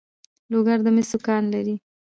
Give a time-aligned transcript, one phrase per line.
[0.51, 1.75] لوګر د مسو کان لري